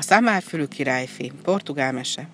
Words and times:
A 0.00 0.02
szamárfülű 0.02 0.64
királyfi, 0.64 1.32
portugál 1.42 1.92
mese. 1.92 2.28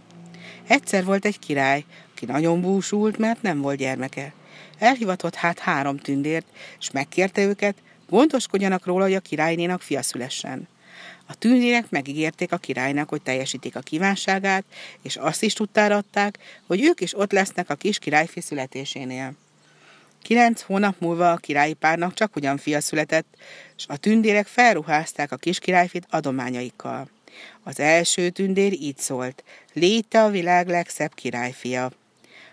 Egyszer 0.66 1.04
volt 1.04 1.24
egy 1.24 1.38
király, 1.38 1.84
aki 2.12 2.26
nagyon 2.26 2.60
búsult, 2.60 3.18
mert 3.18 3.42
nem 3.42 3.60
volt 3.60 3.78
gyermeke. 3.78 4.32
Elhivatott 4.78 5.34
hát 5.34 5.58
három 5.58 5.96
tündért, 5.96 6.46
és 6.78 6.90
megkérte 6.90 7.42
őket, 7.42 7.76
gondoskodjanak 8.08 8.86
róla, 8.86 9.04
hogy 9.04 9.14
a 9.14 9.20
királynénak 9.20 9.82
fia 9.82 10.02
szülessen. 10.02 10.68
A 11.26 11.34
tündérek 11.34 11.90
megígérték 11.90 12.52
a 12.52 12.56
királynak, 12.56 13.08
hogy 13.08 13.22
teljesítik 13.22 13.76
a 13.76 13.80
kívánságát, 13.80 14.64
és 15.02 15.16
azt 15.16 15.42
is 15.42 15.52
tudtára 15.52 15.96
adták, 15.96 16.38
hogy 16.66 16.84
ők 16.84 17.00
is 17.00 17.18
ott 17.18 17.32
lesznek 17.32 17.70
a 17.70 17.74
kis 17.74 17.98
királyfi 17.98 18.40
születésénél. 18.40 19.32
Kilenc 20.22 20.62
hónap 20.62 21.00
múlva 21.00 21.32
a 21.32 21.36
királyi 21.36 21.74
párnak 21.74 22.14
csak 22.14 22.36
ugyan 22.36 22.56
fia 22.56 22.80
született, 22.80 23.36
és 23.76 23.84
a 23.88 23.96
tündérek 23.96 24.46
felruházták 24.46 25.32
a 25.32 25.36
kis 25.36 25.58
királyfit 25.58 26.06
adományaikkal. 26.10 27.14
Az 27.62 27.80
első 27.80 28.30
tündér 28.30 28.72
így 28.72 28.98
szólt, 28.98 29.44
légy 29.72 30.08
te 30.08 30.22
a 30.22 30.30
világ 30.30 30.68
legszebb 30.68 31.14
királyfia. 31.14 31.90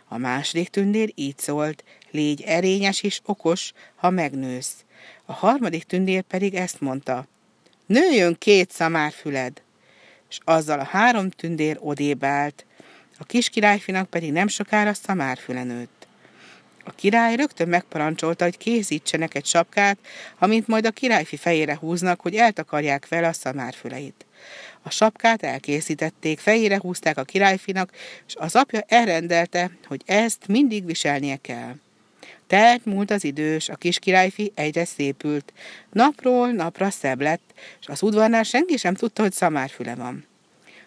A 0.08 0.18
második 0.18 0.70
tündér 0.70 1.12
így 1.16 1.38
szólt, 1.38 1.84
légy 2.12 2.42
erényes 2.42 3.02
és 3.02 3.20
okos, 3.26 3.72
ha 3.96 4.10
megnősz. 4.10 4.74
A 5.26 5.34
harmadik 5.34 5.84
tündér 5.84 6.22
pedig 6.22 6.54
ezt 6.54 6.82
mondta, 6.82 7.28
nőjön 7.86 8.36
két 8.38 8.72
szamárfüled. 8.72 9.62
És 10.30 10.38
azzal 10.44 10.80
a 10.80 10.84
három 10.84 11.30
tündér 11.30 11.78
odébb 11.80 12.24
állt, 12.24 12.66
a 13.20 13.24
kis 13.24 13.50
királyfinak 13.50 14.10
pedig 14.10 14.32
nem 14.32 14.48
sokára 14.48 14.94
szamárfüle 14.94 15.64
nőtt. 15.64 16.08
A 16.84 16.92
király 16.92 17.36
rögtön 17.36 17.68
megparancsolta, 17.68 18.44
hogy 18.44 18.58
készítsenek 18.58 19.36
egy 19.36 19.46
sapkát, 19.46 19.98
amint 20.40 20.68
majd 20.68 20.86
a 20.86 20.92
királyfi 20.92 21.38
fejére 21.38 21.76
húznak, 21.76 22.22
hogy 22.22 22.36
eltakarják 22.36 23.08
vele 23.08 23.28
a 23.28 23.34
szamárfüleit. 23.34 24.26
A 24.82 24.90
sapkát 24.90 25.44
elkészítették, 25.44 26.40
fejére 26.40 26.78
húzták 26.80 27.18
a 27.18 27.24
királyfinak, 27.24 27.92
és 28.28 28.36
az 28.36 28.56
apja 28.56 28.84
elrendelte, 28.88 29.72
hogy 29.88 30.02
ezt 30.06 30.48
mindig 30.48 30.86
viselnie 30.86 31.38
kell. 31.42 31.76
Telt 32.48 32.86
múlt 32.86 33.12
az 33.12 33.24
idős, 33.24 33.70
a 33.70 33.76
kis 33.76 34.00
királyfi 34.00 34.52
egyre 34.56 34.86
szépült. 34.86 35.54
Napról 35.92 36.52
napra 36.52 36.90
szebb 36.90 37.22
lett, 37.22 37.54
és 37.80 37.88
az 37.88 38.02
udvarnál 38.02 38.44
senki 38.44 38.78
sem 38.78 38.94
tudta, 38.94 39.22
hogy 39.22 39.34
szamárfüle 39.34 39.96
van. 39.96 40.26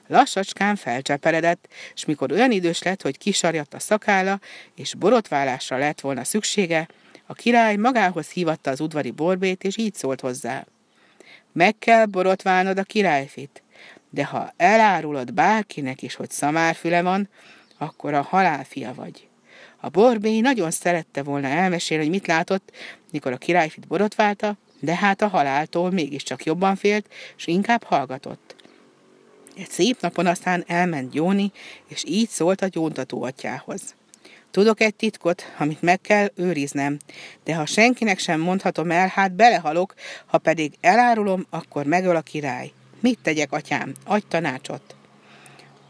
Lassacskán 0.07 0.77
felcseperedett, 0.77 1.69
és 1.95 2.05
mikor 2.05 2.33
olyan 2.33 2.51
idős 2.51 2.83
lett, 2.83 3.03
hogy 3.03 3.19
kisarjadt 3.19 3.75
a 3.75 3.79
szakála, 3.79 4.41
és 4.75 4.95
borotválásra 4.95 5.79
lett 5.79 6.01
volna 6.01 6.25
szüksége, 6.25 6.89
a 7.27 7.35
király 7.35 7.77
magához 7.77 8.29
hívatta 8.29 8.71
az 8.71 8.81
udvari 8.81 9.11
borbét, 9.11 9.65
és 9.65 9.77
így 9.77 9.95
szólt 9.95 10.21
hozzá. 10.21 10.67
Meg 11.57 11.79
kell 11.79 12.05
borotválnod 12.05 12.79
a 12.79 12.83
királyfit, 12.83 13.63
de 14.11 14.25
ha 14.25 14.53
elárulod 14.57 15.35
bárkinek 15.35 16.03
is, 16.03 16.15
hogy 16.15 16.31
szamárfüle 16.31 17.03
van, 17.03 17.29
akkor 17.79 18.15
a 18.15 18.23
halálfia 18.23 18.95
vagy. 18.95 19.29
A 19.81 19.89
borbé 19.89 20.41
nagyon 20.41 20.71
szerette 20.71 21.23
volna 21.23 21.49
elmesélni, 21.49 22.03
hogy 22.03 22.13
mit 22.13 22.27
látott, 22.27 22.73
mikor 23.13 23.33
a 23.33 23.37
királyfit 23.37 23.87
borotválta, 23.87 24.57
de 24.81 24.97
hát 24.97 25.23
a 25.23 25.29
haláltól 25.29 25.91
mégiscsak 25.91 26.45
jobban 26.45 26.77
félt, 26.77 27.09
és 27.37 27.47
inkább 27.47 27.83
hallgatott. 27.83 28.57
Egy 29.57 29.71
szép 29.71 30.01
napon 30.01 30.27
aztán 30.27 30.65
elment 30.67 31.15
Jóni, 31.15 31.53
és 31.87 32.05
így 32.07 32.29
szólt 32.29 32.63
a 32.63 32.69
gyóntató 32.69 33.23
atyához. 33.23 33.95
Tudok 34.57 34.81
egy 34.81 34.95
titkot, 34.95 35.53
amit 35.59 35.83
meg 35.83 36.01
kell 36.01 36.31
őriznem, 36.35 36.99
de 37.45 37.55
ha 37.55 37.67
senkinek 37.67 38.19
sem 38.19 38.41
mondhatom 38.41 38.91
el, 38.91 39.09
hát 39.09 39.33
belehalok, 39.33 39.95
ha 40.27 40.39
pedig 40.39 40.77
elárulom, 40.81 41.47
akkor 41.51 41.87
megöl 41.87 42.17
a 42.17 42.21
király. 42.21 42.73
Mit 43.01 43.19
tegyek, 43.23 43.53
atyám? 43.53 43.93
Adj 44.05 44.25
tanácsot. 44.29 44.97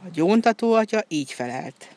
A 0.05 0.09
gyóntató 0.13 0.73
atya 0.73 1.05
így 1.09 1.33
felelt. 1.33 1.89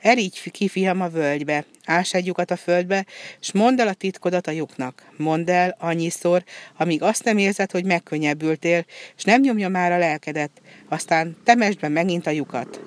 Erígy 0.00 0.50
ki, 0.50 0.68
fiam, 0.68 1.00
a 1.00 1.08
völgybe, 1.08 1.64
ás 1.84 2.14
egy 2.14 2.26
lyukat 2.26 2.50
a 2.50 2.56
földbe, 2.56 3.06
s 3.40 3.52
mondd 3.52 3.80
el 3.80 3.88
a 3.88 3.94
titkodat 3.94 4.46
a 4.46 4.50
lyuknak. 4.50 5.02
Mondd 5.16 5.50
el 5.50 5.76
annyiszor, 5.78 6.44
amíg 6.76 7.02
azt 7.02 7.24
nem 7.24 7.38
érzed, 7.38 7.70
hogy 7.70 7.84
megkönnyebbültél, 7.84 8.84
és 9.16 9.24
nem 9.24 9.40
nyomja 9.40 9.68
már 9.68 9.92
a 9.92 9.98
lelkedet, 9.98 10.50
aztán 10.88 11.36
temesd 11.44 11.80
be 11.80 11.88
megint 11.88 12.26
a 12.26 12.30
lyukat. 12.30 12.80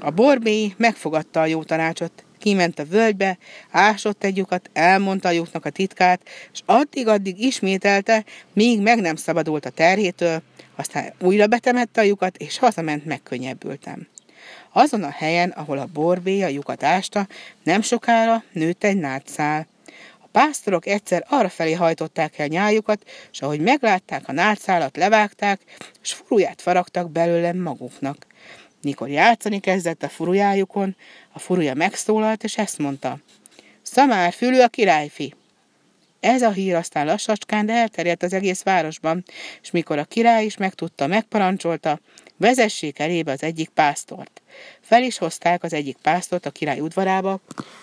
A 0.00 0.10
borbély 0.10 0.74
megfogadta 0.76 1.40
a 1.40 1.46
jó 1.46 1.62
tanácsot, 1.62 2.24
kiment 2.44 2.78
a 2.78 2.84
völgybe, 2.84 3.38
ásott 3.70 4.24
egy 4.24 4.36
lyukat, 4.36 4.70
elmondta 4.72 5.28
a 5.28 5.32
lyuknak 5.32 5.64
a 5.64 5.70
titkát, 5.70 6.20
és 6.52 6.60
addig-addig 6.64 7.40
ismételte, 7.40 8.24
míg 8.52 8.80
meg 8.80 9.00
nem 9.00 9.16
szabadult 9.16 9.66
a 9.66 9.70
terhétől, 9.70 10.42
aztán 10.76 11.12
újra 11.20 11.46
betemette 11.46 12.00
a 12.00 12.04
lyukat, 12.04 12.36
és 12.36 12.58
hazament 12.58 13.04
megkönnyebbültem. 13.04 14.08
Azon 14.72 15.02
a 15.02 15.10
helyen, 15.10 15.50
ahol 15.50 15.78
a 15.78 15.88
borbé 15.92 16.42
a 16.42 16.48
lyukat 16.48 16.82
ásta, 16.82 17.26
nem 17.62 17.82
sokára 17.82 18.44
nőtt 18.52 18.84
egy 18.84 18.96
nátszál. 18.96 19.66
A 20.20 20.26
pásztorok 20.32 20.86
egyszer 20.86 21.24
arra 21.28 21.48
felé 21.48 21.72
hajtották 21.72 22.38
el 22.38 22.46
nyájukat, 22.46 23.10
és 23.32 23.40
ahogy 23.40 23.60
meglátták 23.60 24.28
a 24.28 24.32
nátszálat, 24.32 24.96
levágták, 24.96 25.60
és 26.02 26.12
furuját 26.12 26.62
faragtak 26.62 27.10
belőle 27.10 27.52
maguknak. 27.52 28.26
Mikor 28.84 29.08
játszani 29.08 29.60
kezdett 29.60 30.02
a 30.02 30.08
furujájukon, 30.08 30.96
a 31.32 31.38
furuja 31.38 31.74
megszólalt, 31.74 32.44
és 32.44 32.56
ezt 32.56 32.78
mondta. 32.78 33.18
Szamár 33.82 34.32
fülű 34.32 34.60
a 34.60 34.68
királyfi! 34.68 35.34
Ez 36.20 36.42
a 36.42 36.50
hír 36.50 36.74
aztán 36.74 37.06
lassacskán, 37.06 37.66
de 37.66 37.72
elterjedt 37.72 38.22
az 38.22 38.32
egész 38.32 38.62
városban, 38.62 39.24
és 39.62 39.70
mikor 39.70 39.98
a 39.98 40.04
király 40.04 40.44
is 40.44 40.56
megtudta, 40.56 41.06
megparancsolta, 41.06 42.00
vezessék 42.36 42.98
elébe 42.98 43.32
az 43.32 43.42
egyik 43.42 43.68
pásztort. 43.68 44.42
Fel 44.80 45.02
is 45.02 45.18
hozták 45.18 45.62
az 45.62 45.72
egyik 45.72 45.96
pásztort 45.96 46.46
a 46.46 46.50
király 46.50 46.80
udvarába, 46.80 47.40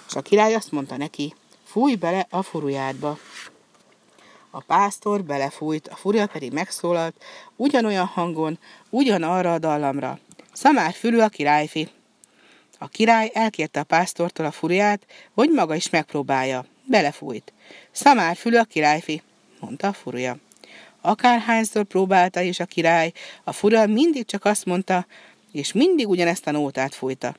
és 0.07 0.15
a 0.15 0.21
király 0.21 0.53
azt 0.53 0.71
mondta 0.71 0.97
neki, 0.97 1.35
fúj 1.63 1.95
bele 1.95 2.27
a 2.29 2.41
furujádba. 2.41 3.17
A 4.49 4.61
pásztor 4.61 5.23
belefújt, 5.23 5.87
a 5.87 5.95
furja 5.95 6.27
pedig 6.27 6.51
megszólalt, 6.51 7.23
ugyanolyan 7.55 8.05
hangon, 8.05 8.59
ugyanarra 8.89 9.53
a 9.53 9.59
dallamra. 9.59 10.19
Szamár 10.53 10.93
fülű 10.93 11.17
a 11.17 11.29
királyfi. 11.29 11.89
A 12.77 12.87
király 12.87 13.31
elkérte 13.33 13.79
a 13.79 13.83
pásztortól 13.83 14.45
a 14.45 14.51
furját, 14.51 15.05
hogy 15.33 15.49
maga 15.49 15.75
is 15.75 15.89
megpróbálja. 15.89 16.65
Belefújt. 16.85 17.53
Szamár 17.91 18.35
fülű 18.35 18.57
a 18.57 18.63
királyfi, 18.63 19.21
mondta 19.59 19.87
a 19.87 19.93
furja. 19.93 20.37
Akárhányszor 21.01 21.83
próbálta 21.83 22.41
is 22.41 22.59
a 22.59 22.65
király, 22.65 23.11
a 23.43 23.51
fura 23.51 23.87
mindig 23.87 24.25
csak 24.25 24.45
azt 24.45 24.65
mondta, 24.65 25.05
és 25.51 25.71
mindig 25.71 26.09
ugyanezt 26.09 26.47
a 26.47 26.51
nótát 26.51 26.95
fújta. 26.95 27.35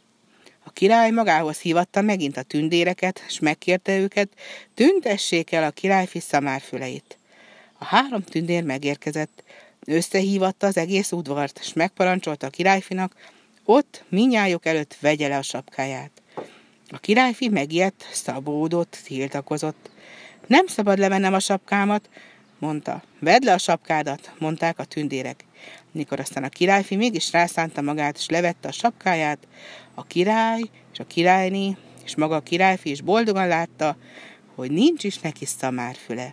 A 0.64 0.70
király 0.70 1.10
magához 1.10 1.58
hívatta 1.58 2.00
megint 2.00 2.36
a 2.36 2.42
tündéreket, 2.42 3.24
és 3.26 3.38
megkérte 3.38 3.98
őket, 3.98 4.28
tüntessék 4.74 5.52
el 5.52 5.64
a 5.64 5.70
királyfi 5.70 6.20
szamárfüleit. 6.20 7.18
A 7.78 7.84
három 7.84 8.22
tündér 8.22 8.62
megérkezett, 8.62 9.42
összehívatta 9.86 10.66
az 10.66 10.76
egész 10.76 11.12
udvart, 11.12 11.58
és 11.62 11.72
megparancsolta 11.72 12.46
a 12.46 12.50
királyfinak, 12.50 13.14
ott 13.64 14.04
minnyájuk 14.08 14.66
előtt 14.66 14.96
vegye 15.00 15.28
le 15.28 15.36
a 15.36 15.42
sapkáját. 15.42 16.10
A 16.88 16.98
királyfi 16.98 17.48
megijedt, 17.48 18.08
szabódott, 18.12 18.98
tiltakozott. 19.04 19.90
Nem 20.46 20.66
szabad 20.66 20.98
levennem 20.98 21.34
a 21.34 21.38
sapkámat, 21.38 22.08
mondta. 22.58 23.02
Vedd 23.18 23.44
le 23.44 23.52
a 23.52 23.58
sapkádat, 23.58 24.32
mondták 24.38 24.78
a 24.78 24.84
tündérek. 24.84 25.44
Mikor 25.92 26.20
aztán 26.20 26.44
a 26.44 26.48
királyfi 26.48 26.96
mégis 26.96 27.32
rászánta 27.32 27.80
magát, 27.80 28.16
és 28.16 28.28
levette 28.28 28.68
a 28.68 28.72
sapkáját, 28.72 29.38
a 29.94 30.04
király 30.04 30.62
és 30.92 30.98
a 30.98 31.04
királyné, 31.06 31.76
és 32.04 32.16
maga 32.16 32.36
a 32.36 32.40
királyfi 32.40 32.90
is 32.90 33.00
boldogan 33.00 33.48
látta, 33.48 33.96
hogy 34.54 34.70
nincs 34.70 35.04
is 35.04 35.18
neki 35.18 35.44
szamárfüle. 35.44 36.32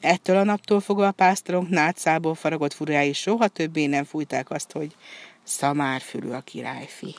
Ettől 0.00 0.36
a 0.36 0.44
naptól 0.44 0.80
fogva 0.80 1.06
a 1.06 1.12
pásztorok 1.12 1.68
nátszából 1.68 2.34
faragott 2.34 2.72
furái 2.72 3.12
soha 3.12 3.48
többé 3.48 3.86
nem 3.86 4.04
fújták 4.04 4.50
azt, 4.50 4.72
hogy 4.72 4.94
szamárfülű 5.42 6.30
a 6.30 6.40
királyfi. 6.40 7.14